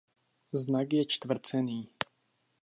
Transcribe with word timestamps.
Znak 0.61 0.93
je 0.97 1.03
čtvrcený. 1.13 1.79